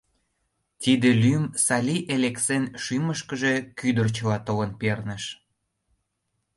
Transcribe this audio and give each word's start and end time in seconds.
Тиде 0.81 1.09
лӱм 1.21 1.43
Сали 1.65 1.97
Элексен 2.15 2.63
шӱмышкыжӧ 2.83 3.53
кӱдырчыла 3.79 4.37
толын 4.47 4.71
перныш. 4.79 5.23